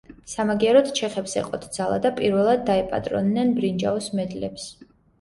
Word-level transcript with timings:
სამაგიეროდ 0.31 0.89
ჩეხებს 0.99 1.35
ეყოთ 1.43 1.69
ძალა 1.77 2.01
და 2.07 2.13
პირველად 2.17 2.67
დაეპატრონნენ 2.73 3.57
ბრინჯაოს 3.63 4.13
მედლებს. 4.19 4.71